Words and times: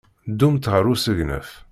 Ddumt 0.31 0.65
ɣer 0.71 0.83
usegnaf. 0.93 1.49